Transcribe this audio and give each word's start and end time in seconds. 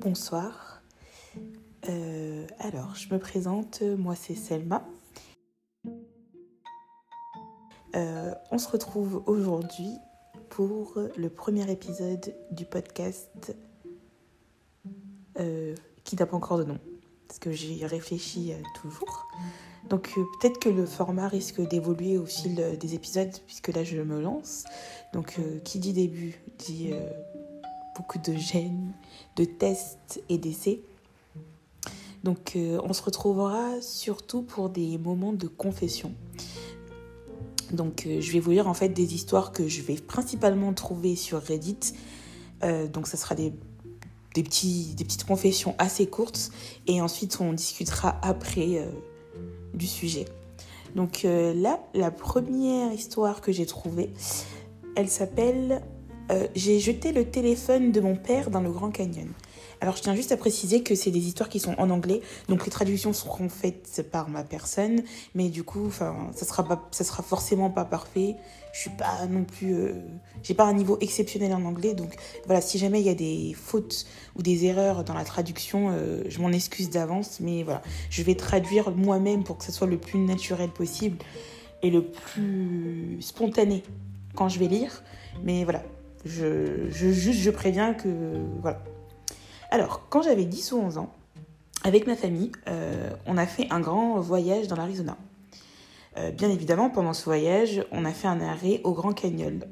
Bonsoir. 0.00 0.80
Euh, 1.86 2.46
alors, 2.58 2.94
je 2.94 3.12
me 3.12 3.18
présente, 3.18 3.82
moi 3.82 4.14
c'est 4.14 4.34
Selma. 4.34 4.82
Euh, 7.94 8.32
on 8.50 8.56
se 8.56 8.68
retrouve 8.70 9.22
aujourd'hui 9.26 9.92
pour 10.48 10.98
le 11.18 11.28
premier 11.28 11.70
épisode 11.70 12.34
du 12.50 12.64
podcast 12.64 13.54
euh, 15.38 15.74
qui 16.04 16.16
n'a 16.16 16.24
pas 16.24 16.36
encore 16.36 16.56
de 16.56 16.64
nom, 16.64 16.78
parce 17.28 17.38
que 17.38 17.52
j'y 17.52 17.84
réfléchis 17.84 18.54
toujours. 18.80 19.28
Donc 19.90 20.14
peut-être 20.40 20.58
que 20.58 20.70
le 20.70 20.86
format 20.86 21.28
risque 21.28 21.60
d'évoluer 21.60 22.16
au 22.16 22.24
fil 22.24 22.78
des 22.78 22.94
épisodes, 22.94 23.36
puisque 23.46 23.68
là 23.68 23.84
je 23.84 24.00
me 24.00 24.22
lance. 24.22 24.64
Donc 25.12 25.38
qui 25.62 25.78
dit 25.78 25.92
début 25.92 26.40
dit 26.56 26.94
beaucoup 27.96 28.18
de 28.18 28.34
gènes, 28.34 28.92
de 29.36 29.44
tests 29.44 30.22
et 30.28 30.38
d'essais. 30.38 30.80
Donc 32.24 32.52
euh, 32.56 32.80
on 32.84 32.92
se 32.92 33.02
retrouvera 33.02 33.80
surtout 33.80 34.42
pour 34.42 34.68
des 34.68 34.98
moments 34.98 35.32
de 35.32 35.46
confession. 35.46 36.12
Donc 37.72 38.04
euh, 38.06 38.20
je 38.20 38.32
vais 38.32 38.40
vous 38.40 38.50
lire 38.50 38.68
en 38.68 38.74
fait 38.74 38.88
des 38.90 39.14
histoires 39.14 39.52
que 39.52 39.68
je 39.68 39.80
vais 39.82 39.94
principalement 39.94 40.72
trouver 40.74 41.16
sur 41.16 41.40
Reddit. 41.40 41.94
Euh, 42.62 42.88
donc 42.88 43.06
ça 43.06 43.16
sera 43.16 43.34
des 43.34 43.52
petites 44.34 45.24
confessions 45.24 45.74
assez 45.78 46.06
courtes 46.06 46.50
et 46.86 47.00
ensuite 47.00 47.40
on 47.40 47.52
discutera 47.52 48.18
après 48.22 48.86
du 49.74 49.86
sujet. 49.86 50.24
Donc 50.94 51.22
là, 51.24 51.80
la 51.94 52.10
première 52.10 52.92
histoire 52.92 53.40
que 53.40 53.50
j'ai 53.50 53.66
trouvée, 53.66 54.12
elle 54.96 55.08
s'appelle 55.08 55.82
euh, 56.30 56.46
j'ai 56.54 56.78
jeté 56.78 57.12
le 57.12 57.24
téléphone 57.24 57.92
de 57.92 58.00
mon 58.00 58.16
père 58.16 58.50
dans 58.50 58.60
le 58.60 58.70
Grand 58.70 58.90
Canyon. 58.90 59.28
Alors 59.80 59.96
je 59.96 60.02
tiens 60.02 60.14
juste 60.14 60.30
à 60.30 60.36
préciser 60.36 60.82
que 60.82 60.94
c'est 60.94 61.10
des 61.10 61.26
histoires 61.26 61.48
qui 61.48 61.58
sont 61.58 61.74
en 61.78 61.88
anglais, 61.88 62.20
donc 62.48 62.66
les 62.66 62.70
traductions 62.70 63.14
seront 63.14 63.48
faites 63.48 64.06
par 64.12 64.28
ma 64.28 64.44
personne, 64.44 65.02
mais 65.34 65.48
du 65.48 65.64
coup, 65.64 65.90
ça 65.90 66.14
sera 66.34 66.64
pas, 66.64 66.86
ça 66.90 67.02
sera 67.02 67.22
forcément 67.22 67.70
pas 67.70 67.86
parfait. 67.86 68.36
Je 68.72 68.80
suis 68.80 68.90
pas 68.90 69.26
non 69.26 69.44
plus, 69.44 69.74
euh, 69.74 69.94
j'ai 70.42 70.54
pas 70.54 70.64
un 70.64 70.74
niveau 70.74 70.98
exceptionnel 71.00 71.52
en 71.54 71.64
anglais, 71.64 71.94
donc 71.94 72.14
voilà, 72.44 72.60
si 72.60 72.78
jamais 72.78 73.00
il 73.00 73.06
y 73.06 73.10
a 73.10 73.14
des 73.14 73.52
fautes 73.54 74.06
ou 74.36 74.42
des 74.42 74.66
erreurs 74.66 75.02
dans 75.02 75.14
la 75.14 75.24
traduction, 75.24 75.88
euh, 75.90 76.22
je 76.28 76.40
m'en 76.40 76.52
excuse 76.52 76.90
d'avance, 76.90 77.40
mais 77.40 77.64
voilà, 77.64 77.82
je 78.10 78.22
vais 78.22 78.36
traduire 78.36 78.92
moi-même 78.92 79.42
pour 79.42 79.58
que 79.58 79.64
ce 79.64 79.72
soit 79.72 79.88
le 79.88 79.98
plus 79.98 80.20
naturel 80.20 80.68
possible 80.68 81.16
et 81.82 81.90
le 81.90 82.04
plus 82.04 83.16
spontané 83.20 83.82
quand 84.36 84.48
je 84.48 84.60
vais 84.60 84.68
lire, 84.68 85.02
mais 85.42 85.64
voilà, 85.64 85.82
je, 86.24 86.90
juste, 86.90 87.40
je 87.40 87.50
préviens 87.50 87.94
que. 87.94 88.08
Voilà. 88.60 88.82
Alors, 89.70 90.08
quand 90.08 90.22
j'avais 90.22 90.44
10 90.44 90.72
ou 90.72 90.78
11 90.78 90.98
ans, 90.98 91.10
avec 91.84 92.06
ma 92.06 92.16
famille, 92.16 92.52
euh, 92.68 93.10
on 93.26 93.36
a 93.36 93.46
fait 93.46 93.66
un 93.70 93.80
grand 93.80 94.20
voyage 94.20 94.66
dans 94.66 94.76
l'Arizona. 94.76 95.16
Euh, 96.18 96.30
bien 96.30 96.50
évidemment, 96.50 96.90
pendant 96.90 97.14
ce 97.14 97.24
voyage, 97.24 97.84
on 97.92 98.04
a 98.04 98.12
fait 98.12 98.28
un 98.28 98.40
arrêt 98.40 98.80
au 98.84 98.92
Grand 98.92 99.12
Canyon. 99.12 99.64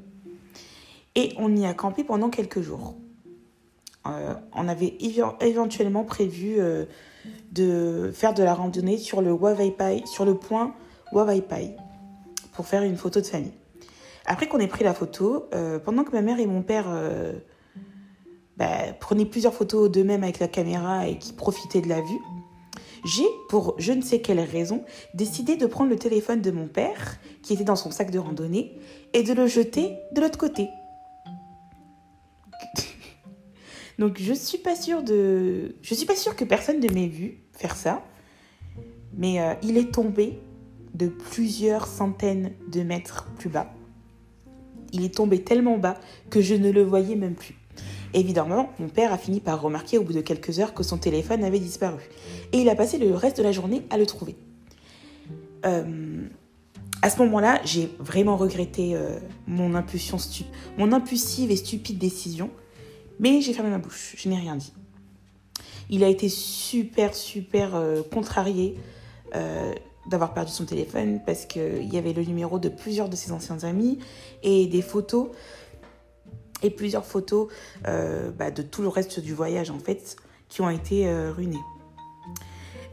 Et 1.15 1.33
on 1.37 1.55
y 1.55 1.65
a 1.65 1.73
campé 1.73 2.03
pendant 2.03 2.29
quelques 2.29 2.61
jours. 2.61 2.95
Euh, 4.07 4.33
on 4.53 4.67
avait 4.67 4.97
éventuellement 5.41 6.03
prévu 6.03 6.59
de 7.51 8.11
faire 8.13 8.33
de 8.33 8.41
la 8.41 8.53
randonnée 8.53 8.97
sur 8.97 9.21
le, 9.21 9.31
Wavaipai, 9.31 10.03
sur 10.05 10.23
le 10.23 10.35
point 10.35 10.73
Wavaipai 11.11 11.75
pour 12.53 12.65
faire 12.65 12.83
une 12.83 12.95
photo 12.95 13.19
de 13.19 13.25
famille. 13.25 13.58
Après 14.29 14.47
qu'on 14.47 14.59
ait 14.59 14.67
pris 14.67 14.83
la 14.83 14.93
photo, 14.93 15.47
euh, 15.55 15.79
pendant 15.79 16.03
que 16.03 16.11
ma 16.11 16.21
mère 16.21 16.39
et 16.39 16.45
mon 16.45 16.61
père 16.61 16.85
euh, 16.87 17.33
bah, 18.57 18.93
prenaient 18.99 19.25
plusieurs 19.25 19.55
photos 19.55 19.89
d'eux-mêmes 19.89 20.23
avec 20.23 20.37
la 20.37 20.47
caméra 20.47 21.07
et 21.07 21.17
qui 21.17 21.33
profitaient 21.33 21.81
de 21.81 21.89
la 21.89 21.99
vue, 21.99 22.19
j'ai, 23.05 23.25
pour 23.49 23.73
je 23.79 23.91
ne 23.91 24.03
sais 24.03 24.21
quelle 24.21 24.39
raison, 24.39 24.85
décidé 25.15 25.55
de 25.55 25.65
prendre 25.65 25.89
le 25.89 25.95
téléphone 25.95 26.41
de 26.41 26.51
mon 26.51 26.67
père, 26.67 27.17
qui 27.41 27.53
était 27.53 27.63
dans 27.63 27.75
son 27.75 27.89
sac 27.89 28.11
de 28.11 28.19
randonnée, 28.19 28.77
et 29.13 29.23
de 29.23 29.33
le 29.33 29.47
jeter 29.47 29.97
de 30.13 30.21
l'autre 30.21 30.37
côté. 30.37 30.69
Donc 33.97 34.19
je 34.19 34.33
suis 34.33 34.59
pas 34.59 34.75
sûre 34.75 35.01
de, 35.01 35.75
je 35.81 35.95
suis 35.95 36.05
pas 36.05 36.15
sûre 36.15 36.35
que 36.35 36.45
personne 36.45 36.79
ne 36.79 36.93
m'ait 36.93 37.07
vu 37.07 37.39
faire 37.53 37.75
ça, 37.75 38.03
mais 39.11 39.41
euh, 39.41 39.55
il 39.63 39.75
est 39.79 39.91
tombé 39.91 40.39
de 40.93 41.07
plusieurs 41.07 41.87
centaines 41.87 42.53
de 42.71 42.83
mètres 42.83 43.27
plus 43.39 43.49
bas 43.49 43.73
il 44.93 45.03
est 45.03 45.15
tombé 45.15 45.43
tellement 45.43 45.77
bas 45.77 45.97
que 46.29 46.41
je 46.41 46.55
ne 46.55 46.71
le 46.71 46.83
voyais 46.83 47.15
même 47.15 47.35
plus. 47.35 47.55
Évidemment, 48.13 48.71
mon 48.79 48.89
père 48.89 49.13
a 49.13 49.17
fini 49.17 49.39
par 49.39 49.61
remarquer 49.61 49.97
au 49.97 50.03
bout 50.03 50.13
de 50.13 50.21
quelques 50.21 50.59
heures 50.59 50.73
que 50.73 50.83
son 50.83 50.97
téléphone 50.97 51.43
avait 51.43 51.59
disparu. 51.59 52.01
Et 52.51 52.61
il 52.61 52.69
a 52.69 52.75
passé 52.75 52.97
le 52.97 53.13
reste 53.13 53.37
de 53.37 53.43
la 53.43 53.51
journée 53.51 53.83
à 53.91 53.97
le 53.97 54.05
trouver. 54.05 54.35
Euh, 55.65 56.27
à 57.01 57.09
ce 57.09 57.19
moment-là, 57.19 57.61
j'ai 57.63 57.89
vraiment 57.99 58.35
regretté 58.35 58.95
euh, 58.95 59.19
mon, 59.47 59.75
impulsion 59.75 60.17
mon 60.77 60.91
impulsive 60.91 61.51
et 61.51 61.55
stupide 61.55 61.99
décision. 61.99 62.49
Mais 63.19 63.41
j'ai 63.41 63.53
fermé 63.53 63.69
ma 63.69 63.77
bouche, 63.77 64.15
je 64.17 64.27
n'ai 64.27 64.37
rien 64.37 64.55
dit. 64.55 64.73
Il 65.89 66.03
a 66.03 66.07
été 66.07 66.29
super, 66.29 67.13
super 67.13 67.75
euh, 67.75 68.01
contrarié 68.01 68.75
d'avoir 70.09 70.33
perdu 70.33 70.51
son 70.51 70.65
téléphone 70.65 71.21
parce 71.25 71.45
qu'il 71.45 71.93
y 71.93 71.97
avait 71.97 72.13
le 72.13 72.23
numéro 72.23 72.59
de 72.59 72.69
plusieurs 72.69 73.09
de 73.09 73.15
ses 73.15 73.31
anciens 73.31 73.63
amis 73.63 73.99
et 74.43 74.67
des 74.67 74.81
photos 74.81 75.29
et 76.61 76.69
plusieurs 76.69 77.05
photos 77.05 77.47
euh, 77.87 78.31
bah, 78.31 78.51
de 78.51 78.61
tout 78.61 78.81
le 78.81 78.89
reste 78.89 79.19
du 79.19 79.33
voyage 79.33 79.69
en 79.69 79.79
fait 79.79 80.15
qui 80.49 80.61
ont 80.61 80.69
été 80.69 81.07
euh, 81.07 81.31
ruinées. 81.31 81.61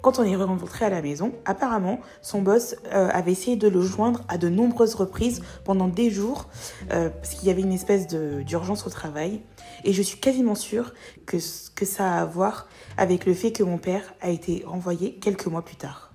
Quand 0.02 0.20
on 0.20 0.22
est 0.22 0.36
rencontré 0.36 0.84
à 0.84 0.90
la 0.90 1.02
maison, 1.02 1.32
apparemment, 1.46 1.98
son 2.22 2.40
boss 2.40 2.76
euh, 2.92 3.08
avait 3.12 3.32
essayé 3.32 3.56
de 3.56 3.66
le 3.66 3.80
joindre 3.80 4.20
à 4.28 4.38
de 4.38 4.48
nombreuses 4.48 4.94
reprises 4.94 5.42
pendant 5.64 5.88
des 5.88 6.10
jours, 6.10 6.46
parce 6.88 7.34
qu'il 7.34 7.48
y 7.48 7.50
avait 7.50 7.62
une 7.62 7.72
espèce 7.72 8.06
d'urgence 8.06 8.86
au 8.86 8.90
travail. 8.90 9.40
Et 9.82 9.92
je 9.92 10.02
suis 10.02 10.20
quasiment 10.20 10.54
sûre 10.54 10.94
que, 11.24 11.38
que 11.74 11.84
ça 11.84 12.12
a 12.12 12.20
à 12.20 12.24
voir 12.24 12.68
avec 12.96 13.26
le 13.26 13.34
fait 13.34 13.50
que 13.50 13.64
mon 13.64 13.78
père 13.78 14.14
a 14.20 14.30
été 14.30 14.62
renvoyé 14.64 15.14
quelques 15.16 15.46
mois 15.46 15.64
plus 15.64 15.76
tard. 15.76 16.12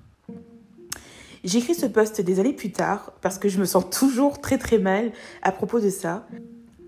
J'écris 1.44 1.74
ce 1.74 1.88
post 1.88 2.22
des 2.22 2.40
années 2.40 2.54
plus 2.54 2.72
tard 2.72 3.14
parce 3.22 3.40
que 3.40 3.50
je 3.50 3.60
me 3.60 3.66
sens 3.66 3.90
toujours 3.90 4.42
très 4.42 4.58
très 4.58 4.78
mal 4.78 5.12
à 5.42 5.52
propos 5.52 5.80
de 5.80 5.90
ça. 5.90 6.28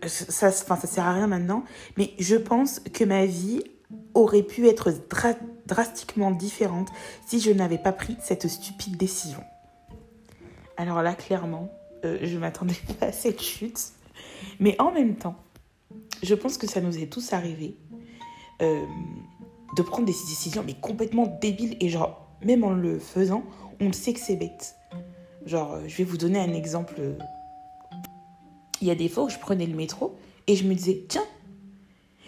Ça, 0.05 0.49
enfin, 0.49 0.75
ça 0.75 0.87
sert 0.87 1.05
à 1.05 1.13
rien 1.13 1.27
maintenant, 1.27 1.63
mais 1.97 2.11
je 2.19 2.35
pense 2.35 2.79
que 2.79 3.03
ma 3.03 3.25
vie 3.25 3.63
aurait 4.13 4.43
pu 4.43 4.67
être 4.67 4.91
drastiquement 5.65 6.31
différente 6.31 6.89
si 7.25 7.39
je 7.39 7.51
n'avais 7.51 7.77
pas 7.77 7.93
pris 7.93 8.17
cette 8.21 8.47
stupide 8.47 8.97
décision. 8.97 9.41
Alors 10.77 11.01
là, 11.01 11.13
clairement, 11.13 11.71
euh, 12.05 12.19
je 12.21 12.37
m'attendais 12.37 12.75
pas 12.99 13.07
à 13.07 13.11
cette 13.11 13.41
chute, 13.41 13.79
mais 14.59 14.75
en 14.79 14.91
même 14.91 15.15
temps, 15.15 15.35
je 16.21 16.35
pense 16.35 16.57
que 16.57 16.67
ça 16.67 16.81
nous 16.81 16.97
est 16.97 17.07
tous 17.07 17.33
arrivé 17.33 17.75
euh, 18.61 18.83
de 19.75 19.81
prendre 19.81 20.05
des 20.05 20.11
décisions 20.11 20.63
mais 20.65 20.75
complètement 20.75 21.37
débiles 21.41 21.77
et 21.79 21.89
genre 21.89 22.23
même 22.43 22.63
en 22.63 22.71
le 22.71 22.99
faisant, 22.99 23.43
on 23.87 23.93
sait 23.93 24.13
que 24.13 24.19
c'est 24.19 24.35
bête. 24.35 24.75
Genre, 25.45 25.73
euh, 25.73 25.81
je 25.87 25.97
vais 25.97 26.03
vous 26.03 26.17
donner 26.17 26.39
un 26.39 26.53
exemple. 26.53 26.95
Il 28.81 28.87
y 28.87 28.91
a 28.91 28.95
des 28.95 29.09
fois 29.09 29.23
où 29.23 29.29
je 29.29 29.39
prenais 29.39 29.65
le 29.65 29.75
métro 29.75 30.15
et 30.47 30.55
je 30.55 30.65
me 30.65 30.73
disais, 30.73 31.03
tiens, 31.07 31.25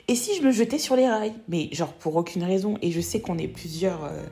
et 0.08 0.16
si 0.16 0.36
je 0.36 0.44
me 0.44 0.52
jetais 0.52 0.78
sur 0.78 0.96
les 0.96 1.08
rails? 1.08 1.34
Mais 1.48 1.70
genre 1.72 1.94
pour 1.94 2.16
aucune 2.16 2.44
raison. 2.44 2.78
Et 2.82 2.92
je 2.92 3.02
sais 3.02 3.22
qu'on 3.22 3.38
est 3.38 3.48
plusieurs 3.48 4.04
euh, 4.06 4.24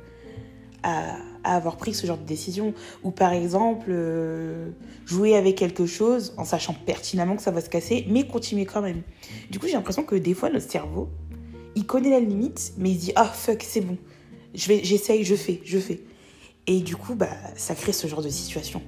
à, 0.83 1.17
avoir 1.43 1.77
pris 1.77 1.93
ce 1.93 2.05
genre 2.05 2.17
de 2.17 2.25
décision. 2.25 2.73
Ou 3.03 3.11
par 3.11 3.33
exemple, 3.33 3.87
euh, 3.89 4.69
jouer 5.05 5.35
avec 5.35 5.55
quelque 5.55 5.85
chose 5.85 6.33
en 6.37 6.45
sachant 6.45 6.75
pertinemment 6.85 7.35
que 7.35 7.41
ça 7.41 7.51
va 7.51 7.61
se 7.61 7.69
casser, 7.69 8.05
mais 8.07 8.27
continuer 8.27 8.65
quand 8.65 8.81
même. 8.81 9.01
Du 9.49 9.59
coup, 9.59 9.65
j'ai 9.65 9.73
l'impression 9.73 10.03
que 10.03 10.15
des 10.15 10.35
fois, 10.35 10.49
notre 10.49 10.69
cerveau, 10.69 11.09
il 11.75 11.87
connaît 11.87 12.11
la 12.11 12.19
limite, 12.19 12.73
mais 12.77 12.91
il 12.91 12.97
dit, 12.97 13.11
ah 13.15 13.25
fuck, 13.25 13.63
c'est 13.63 13.81
bon. 13.81 13.97
J'essaye, 14.53 15.23
je 15.23 15.33
fais, 15.33 15.59
je 15.65 15.79
fais. 15.79 16.01
Et 16.67 16.79
du 16.79 16.95
coup, 16.95 17.15
bah, 17.15 17.29
ça 17.55 17.75
crée 17.75 17.91
ce 17.91 18.07
genre 18.07 18.21
de 18.21 18.29
situation. 18.29 18.81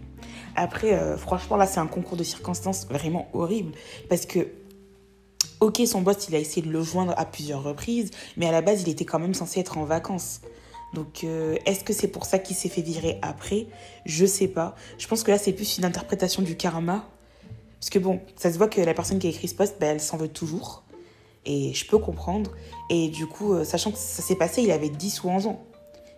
Après, 0.56 0.94
euh, 0.94 1.18
franchement, 1.18 1.58
là, 1.58 1.68
c'est 1.68 1.80
un 1.80 1.88
concours 1.88 2.18
de 2.18 2.24
circonstances 2.24 2.88
vraiment 2.88 3.28
horrible. 3.34 3.74
Parce 4.10 4.26
que, 4.26 4.48
ok, 5.60 5.82
son 5.86 6.02
boss, 6.02 6.28
il 6.30 6.36
a 6.36 6.40
essayé 6.40 6.66
de 6.66 6.72
le 6.72 6.82
joindre 6.82 7.14
à 7.18 7.26
plusieurs 7.26 7.64
reprises, 7.64 8.12
mais 8.38 8.48
à 8.48 8.52
la 8.52 8.62
base, 8.62 8.84
il 8.84 8.90
était 8.90 9.06
quand 9.06 9.20
même 9.20 9.34
censé 9.34 9.60
être 9.60 9.78
en 9.78 9.84
vacances. 9.84 10.40
Donc, 10.94 11.26
euh, 11.26 11.58
est-ce 11.66 11.84
que 11.84 11.92
c'est 11.92 12.08
pour 12.08 12.26
ça 12.26 12.40
qu'il 12.40 12.56
s'est 12.56 12.70
fait 12.70 12.82
virer 12.82 13.20
après? 13.22 13.68
Je 14.06 14.26
sais 14.26 14.48
pas. 14.48 14.76
Je 14.98 15.08
pense 15.08 15.24
que 15.24 15.32
là, 15.32 15.38
c'est 15.38 15.52
plus 15.52 15.78
une 15.78 15.84
interprétation 15.84 16.42
du 16.42 16.56
karma. 16.56 17.06
Parce 17.82 17.90
que 17.90 18.00
bon, 18.00 18.22
ça 18.38 18.52
se 18.52 18.58
voit 18.58 18.70
que 18.70 18.80
la 18.80 18.94
personne 18.94 19.20
qui 19.20 19.28
a 19.28 19.30
écrit 19.30 19.50
ce 19.50 19.56
post, 19.56 19.76
bah, 19.82 19.88
elle 19.88 20.00
s'en 20.00 20.16
veut 20.16 20.30
toujours. 20.30 20.84
Et 21.46 21.74
je 21.74 21.86
peux 21.86 21.98
comprendre. 21.98 22.52
Et 22.90 23.10
du 23.10 23.28
coup, 23.28 23.54
euh, 23.54 23.66
sachant 23.66 23.92
que 23.92 23.98
ça 23.98 24.22
s'est 24.22 24.38
passé, 24.38 24.62
il 24.62 24.72
avait 24.72 24.90
10 24.90 25.24
ou 25.24 25.30
11 25.30 25.48
ans 25.48 25.66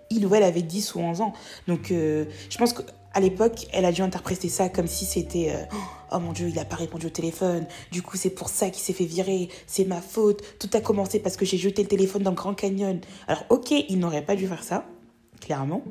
il 0.09 0.25
ou 0.25 0.35
elle 0.35 0.43
avait 0.43 0.61
10 0.61 0.95
ou 0.95 0.99
11 0.99 1.21
ans. 1.21 1.33
Donc, 1.67 1.91
euh, 1.91 2.25
je 2.49 2.57
pense 2.57 2.73
qu'à 2.73 3.19
l'époque, 3.19 3.67
elle 3.73 3.85
a 3.85 3.91
dû 3.91 4.01
interpréter 4.01 4.49
ça 4.49 4.69
comme 4.69 4.87
si 4.87 5.05
c'était 5.05 5.51
euh, 5.51 5.77
Oh 6.11 6.19
mon 6.19 6.31
Dieu, 6.31 6.47
il 6.49 6.55
n'a 6.55 6.65
pas 6.65 6.75
répondu 6.75 7.07
au 7.07 7.09
téléphone. 7.09 7.65
Du 7.91 8.01
coup, 8.01 8.17
c'est 8.17 8.29
pour 8.29 8.49
ça 8.49 8.69
qu'il 8.69 8.81
s'est 8.81 8.93
fait 8.93 9.05
virer. 9.05 9.49
C'est 9.65 9.85
ma 9.85 10.01
faute. 10.01 10.41
Tout 10.59 10.69
a 10.73 10.81
commencé 10.81 11.19
parce 11.19 11.37
que 11.37 11.45
j'ai 11.45 11.57
jeté 11.57 11.83
le 11.83 11.87
téléphone 11.87 12.23
dans 12.23 12.31
le 12.31 12.35
Grand 12.35 12.53
Canyon. 12.53 12.99
Alors, 13.27 13.45
ok, 13.49 13.71
il 13.71 13.99
n'aurait 13.99 14.25
pas 14.25 14.35
dû 14.35 14.47
faire 14.47 14.63
ça, 14.63 14.85
clairement. 15.41 15.83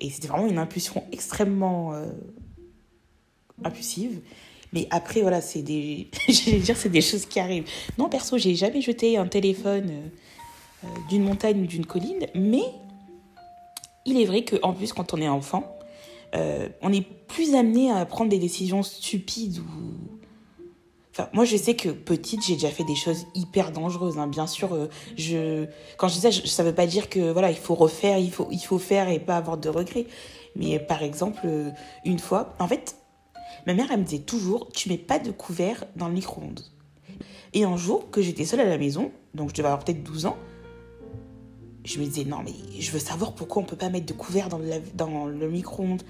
Et 0.00 0.10
c'était 0.10 0.28
vraiment 0.28 0.46
une 0.46 0.58
impulsion 0.58 1.04
extrêmement 1.12 1.94
euh, 1.94 2.06
impulsive. 3.64 4.20
Mais 4.72 4.86
après, 4.90 5.22
voilà, 5.22 5.40
c'est 5.40 5.62
des. 5.62 6.08
Dire, 6.28 6.76
c'est 6.76 6.88
des 6.88 7.00
choses 7.00 7.26
qui 7.26 7.40
arrivent. 7.40 7.64
Non, 7.96 8.08
perso, 8.08 8.38
j'ai 8.38 8.54
jamais 8.54 8.80
jeté 8.80 9.16
un 9.16 9.26
téléphone 9.26 10.10
d'une 11.08 11.24
montagne 11.24 11.62
ou 11.62 11.66
d'une 11.66 11.86
colline. 11.86 12.26
Mais 12.34 12.62
il 14.08 14.20
est 14.20 14.24
vrai 14.24 14.44
qu'en 14.44 14.72
plus, 14.72 14.92
quand 14.92 15.14
on 15.14 15.20
est 15.20 15.28
enfant, 15.28 15.76
euh, 16.34 16.68
on 16.82 16.92
est 16.92 17.06
plus 17.26 17.54
amené 17.54 17.90
à 17.90 18.04
prendre 18.04 18.30
des 18.30 18.38
décisions 18.38 18.82
stupides 18.82 19.60
moi, 21.32 21.44
je 21.44 21.56
sais 21.56 21.74
que 21.74 21.88
petite, 21.88 22.44
j'ai 22.44 22.54
déjà 22.54 22.68
fait 22.68 22.84
des 22.84 22.94
choses 22.94 23.26
hyper 23.34 23.72
dangereuses. 23.72 24.18
Hein. 24.18 24.26
Bien 24.26 24.46
sûr, 24.46 24.72
euh, 24.74 24.88
je... 25.16 25.66
quand 25.96 26.08
je 26.08 26.14
dis 26.14 26.20
ça, 26.20 26.30
ça 26.30 26.62
ne 26.62 26.68
veut 26.68 26.74
pas 26.74 26.86
dire 26.86 27.08
que 27.08 27.32
voilà, 27.32 27.50
il 27.50 27.56
faut 27.56 27.74
refaire, 27.74 28.18
il 28.18 28.30
faut, 28.30 28.48
il 28.50 28.60
faut 28.60 28.78
faire 28.78 29.08
et 29.08 29.18
pas 29.18 29.36
avoir 29.36 29.58
de 29.58 29.68
regrets. 29.68 30.06
Mais 30.56 30.78
par 30.78 31.02
exemple, 31.02 31.40
euh, 31.44 31.70
une 32.04 32.18
fois, 32.18 32.54
en 32.58 32.68
fait, 32.68 32.96
ma 33.66 33.74
mère, 33.74 33.86
elle 33.90 34.00
me 34.00 34.04
disait 34.04 34.22
toujours, 34.22 34.68
tu 34.72 34.88
mets 34.88 34.98
pas 34.98 35.18
de 35.18 35.30
couvert 35.30 35.84
dans 35.96 36.08
le 36.08 36.14
micro-ondes. 36.14 36.64
Et 37.54 37.64
un 37.64 37.76
jour, 37.76 38.10
que 38.10 38.20
j'étais 38.20 38.44
seule 38.44 38.60
à 38.60 38.64
la 38.64 38.78
maison, 38.78 39.10
donc 39.34 39.50
je 39.50 39.54
devais 39.54 39.68
avoir 39.68 39.84
peut-être 39.84 40.02
12 40.02 40.26
ans, 40.26 40.36
je 41.88 41.98
me 41.98 42.04
disais, 42.04 42.24
non, 42.24 42.38
mais 42.44 42.52
je 42.78 42.90
veux 42.90 42.98
savoir 42.98 43.32
pourquoi 43.32 43.62
on 43.62 43.64
peut 43.64 43.76
pas 43.76 43.88
mettre 43.88 44.06
de 44.06 44.12
couvert 44.12 44.48
dans 44.48 44.58
le, 44.58 44.66
dans 44.94 45.26
le 45.26 45.48
micro-ondes. 45.48 46.02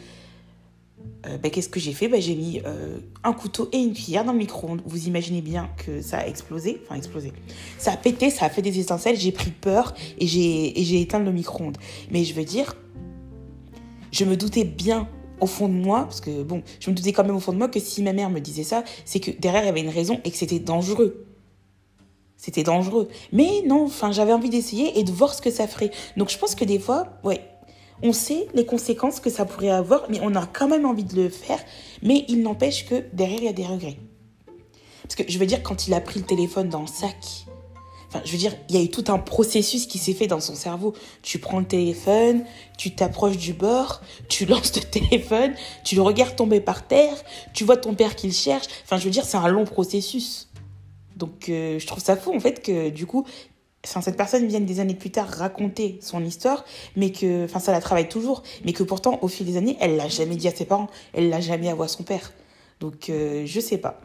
Euh, 1.26 1.38
ben, 1.38 1.50
qu'est-ce 1.50 1.69
que 1.69 1.78
j'ai 1.78 1.92
fait? 1.92 2.08
Ben, 2.08 2.20
J'ai 2.20 2.34
mis 2.34 2.60
euh, 2.66 2.98
un 3.22 3.32
couteau 3.32 3.69
et 3.72 3.78
une 3.78 3.92
cuillère 3.92 4.25
dans 4.25 4.32
le 4.32 4.38
micro-ondes. 4.38 4.82
Vous 4.84 5.06
imaginez 5.06 5.40
bien 5.40 5.70
que 5.76 6.02
ça 6.02 6.19
a 6.19 6.26
explosé. 6.26 6.80
Enfin, 6.84 6.96
explosé. 6.96 7.32
Ça 7.78 7.92
a 7.92 7.96
pété, 7.96 8.30
ça 8.30 8.46
a 8.46 8.50
fait 8.50 8.62
des 8.62 8.80
étincelles. 8.80 9.16
J'ai 9.16 9.30
pris 9.30 9.52
peur 9.52 9.94
et 10.19 10.26
j'ai 10.26 11.00
éteint 11.00 11.20
le 11.20 11.32
micro-ondes. 11.32 11.78
Mais 12.10 12.24
je 12.24 12.34
veux 12.34 12.44
dire, 12.44 12.76
je 14.10 14.24
me 14.24 14.36
doutais 14.36 14.64
bien 14.64 15.08
au 15.40 15.46
fond 15.46 15.69
de 15.69 15.74
moi, 15.74 16.02
parce 16.02 16.20
que 16.20 16.42
bon, 16.42 16.64
je 16.81 16.90
me 16.90 16.96
doutais 16.96 17.12
quand 17.12 17.24
même 17.24 17.36
au 17.36 17.40
fond 17.40 17.52
de 17.52 17.58
moi 17.58 17.69
que 17.69 17.78
si 17.78 18.02
ma 18.02 18.12
mère 18.12 18.31
me 18.31 18.40
disait 18.40 18.64
ça, 18.64 18.82
c'est 19.04 19.20
que 19.20 19.31
derrière 19.31 19.62
il 19.62 19.66
y 19.66 19.69
avait 19.69 19.82
une 19.82 19.88
raison 19.88 20.20
et 20.24 20.32
que 20.32 20.36
c'était 20.36 20.58
dangereux. 20.58 21.27
C'était 22.38 22.62
dangereux. 22.62 23.08
Mais 23.32 23.62
non, 23.67 23.85
enfin, 23.85 24.12
j'avais 24.12 24.32
envie 24.32 24.49
d'essayer 24.49 24.99
et 24.99 25.05
de 25.05 25.11
voir 25.11 25.35
ce 25.35 25.43
que 25.43 25.50
ça 25.50 25.67
ferait. 25.67 25.90
Donc 26.17 26.31
je 26.31 26.38
pense 26.38 26.55
que 26.55 26.64
des 26.64 26.79
fois, 26.79 27.08
ouais, 27.25 27.43
on 28.02 28.12
sait 28.12 28.46
les 28.55 28.64
conséquences 28.64 29.19
que 29.20 29.29
ça 29.29 29.44
pourrait 29.44 29.70
avoir, 29.70 30.06
mais 30.08 30.20
on 30.23 30.35
a 30.37 30.46
quand 30.46 30.69
même 30.69 30.87
envie 30.87 31.05
de 31.05 31.20
le 31.20 31.29
faire. 31.29 31.58
Mais 32.02 32.25
il 32.29 32.43
n'empêche 32.43 32.87
que 32.87 33.05
derrière, 33.12 33.38
il 33.40 33.44
y 33.44 33.49
a 33.49 33.52
des 33.52 33.67
regrets. 33.67 33.99
Parce 35.02 35.17
que 35.17 35.25
je 35.26 35.38
veux 35.38 35.46
dire, 35.46 35.62
quand 35.62 35.88
il 35.88 35.94
a 35.94 36.00
pris 36.00 36.20
le 36.20 36.26
téléphone 36.26 36.69
dans 36.69 36.82
le 36.82 36.87
sac, 36.87 37.46
enfin, 38.08 38.20
je 38.25 38.32
veux 38.32 38.38
dire, 38.38 38.55
il 38.69 38.76
y 38.76 38.79
a 38.79 38.82
eu 38.82 38.91
tout 38.91 39.05
un 39.08 39.19
processus 39.19 39.87
qui 39.87 39.99
s'est 39.99 40.12
fait 40.12 40.26
dans 40.26 40.41
son 40.41 40.55
cerveau. 40.55 40.94
Tu 41.23 41.38
prends 41.38 41.58
le 41.58 41.67
téléphone, 41.67 42.44
tu 42.76 42.94
t'approches 42.94 43.38
du 43.38 43.52
bord, 43.52 44.00
tu 44.29 44.44
lances 44.46 44.76
le 44.76 44.82
téléphone, 44.82 45.55
tu 45.82 45.96
le 45.96 46.02
regardes 46.02 46.37
tomber 46.37 46.61
par 46.61 46.87
terre, 46.87 47.14
tu 47.52 47.64
vois 47.64 47.76
ton 47.76 47.94
père 47.94 48.14
qui 48.14 48.29
le 48.29 48.32
cherche. 48.32 48.67
Enfin, 48.84 48.99
je 48.99 49.05
veux 49.05 49.11
dire, 49.11 49.25
c'est 49.25 49.38
un 49.38 49.49
long 49.49 49.64
processus. 49.64 50.47
Donc 51.19 51.49
euh, 51.49 51.79
je 51.79 51.87
trouve 51.87 52.03
ça 52.03 52.17
fou 52.17 52.35
en 52.35 52.41
fait 52.41 52.62
que 52.62 52.88
du 52.91 53.06
coup, 53.06 53.26
cette 53.85 54.17
personne 54.17 54.47
vienne 54.47 54.65
des 54.65 54.81
années 54.81 54.94
plus 54.94 55.11
tard 55.11 55.29
raconter 55.29 55.99
son 56.00 56.25
histoire, 56.25 56.65
mais 56.97 57.11
que, 57.12 57.44
enfin 57.44 57.59
ça 57.59 57.73
la 57.73 57.81
travaille 57.81 58.09
toujours, 58.09 58.43
mais 58.65 58.73
que 58.73 58.82
pourtant 58.82 59.19
au 59.23 59.29
fil 59.29 59.47
des 59.47 59.56
années, 59.56 59.76
elle 59.81 59.97
l'a 59.97 60.09
jamais 60.09 60.37
dit 60.37 60.49
à 60.49 60.55
ses 60.55 60.65
parents, 60.65 60.88
elle 61.12 61.29
l'a 61.29 61.41
jamais 61.41 61.69
avoué 61.69 61.85
à 61.85 61.88
son 61.88 62.05
père. 62.05 62.32
Donc 62.81 63.11
euh, 63.11 63.43
je 63.44 63.61
sais 63.61 63.79
pas. 63.79 64.00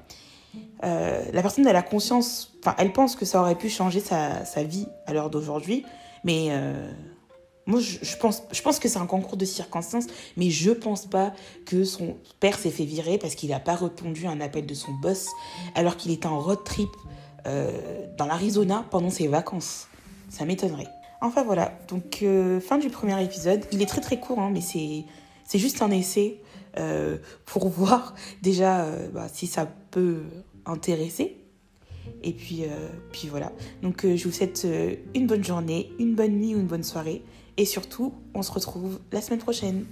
Euh, 0.83 1.23
la 1.31 1.41
personne 1.41 1.65
elle 1.65 1.75
a 1.75 1.81
conscience, 1.81 2.53
enfin 2.59 2.75
elle 2.77 2.91
pense 2.91 3.15
que 3.15 3.25
ça 3.25 3.41
aurait 3.41 3.57
pu 3.57 3.69
changer 3.69 3.99
sa, 3.99 4.45
sa 4.45 4.63
vie 4.63 4.87
à 5.05 5.13
l'heure 5.13 5.29
d'aujourd'hui, 5.29 5.85
mais 6.23 6.49
moi, 7.65 7.79
je, 7.79 8.17
pense, 8.17 8.43
je 8.51 8.61
pense 8.61 8.79
que 8.79 8.89
c'est 8.89 8.99
un 8.99 9.05
concours 9.05 9.37
de 9.37 9.45
circonstances, 9.45 10.07
mais 10.35 10.49
je 10.49 10.71
pense 10.71 11.05
pas 11.05 11.33
que 11.65 11.85
son 11.85 12.17
père 12.39 12.57
s'est 12.57 12.71
fait 12.71 12.83
virer 12.83 13.17
parce 13.17 13.35
qu'il 13.35 13.51
n'a 13.51 13.59
pas 13.59 13.75
répondu 13.75 14.27
à 14.27 14.31
un 14.31 14.41
appel 14.41 14.65
de 14.65 14.73
son 14.73 14.91
boss 14.91 15.29
alors 15.73 15.95
qu'il 15.95 16.11
était 16.11 16.27
en 16.27 16.39
road 16.39 16.59
trip 16.65 16.89
euh, 17.47 18.05
dans 18.17 18.25
l'Arizona 18.25 18.85
pendant 18.89 19.09
ses 19.09 19.27
vacances. 19.27 19.87
Ça 20.29 20.43
m'étonnerait. 20.43 20.89
Enfin 21.21 21.43
voilà, 21.43 21.77
donc 21.87 22.19
euh, 22.21 22.59
fin 22.59 22.77
du 22.77 22.89
premier 22.89 23.21
épisode. 23.23 23.65
Il 23.71 23.81
est 23.81 23.85
très 23.85 24.01
très 24.01 24.19
court, 24.19 24.39
hein, 24.39 24.51
mais 24.51 24.61
c'est, 24.61 25.57
juste 25.57 25.81
un 25.81 25.91
essai 25.91 26.41
euh, 26.77 27.17
pour 27.45 27.69
voir 27.69 28.13
déjà 28.41 28.87
bah, 29.13 29.27
si 29.31 29.47
ça 29.47 29.67
peut 29.91 30.23
intéresser. 30.65 31.37
Et 32.23 32.33
puis, 32.33 32.63
puis 33.13 33.29
voilà. 33.29 33.53
Donc 33.81 34.05
je 34.05 34.21
vous 34.25 34.33
souhaite 34.33 34.67
une 35.15 35.27
bonne 35.27 35.43
journée, 35.43 35.93
une 35.99 36.15
bonne 36.15 36.33
nuit 36.33 36.55
ou 36.55 36.59
une 36.59 36.67
bonne 36.67 36.83
soirée. 36.83 37.23
Et 37.57 37.65
surtout, 37.65 38.13
on 38.33 38.41
se 38.41 38.51
retrouve 38.51 38.99
la 39.11 39.21
semaine 39.21 39.39
prochaine. 39.39 39.85